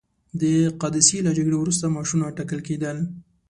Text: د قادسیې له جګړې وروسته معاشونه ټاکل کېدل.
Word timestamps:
د 0.41 0.43
قادسیې 0.81 1.19
له 1.27 1.31
جګړې 1.37 1.57
وروسته 1.59 1.85
معاشونه 1.93 2.33
ټاکل 2.37 2.59
کېدل. 2.67 2.97